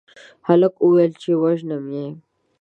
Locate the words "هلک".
0.47-0.73